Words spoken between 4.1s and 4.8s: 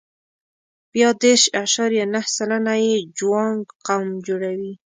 جوړوي.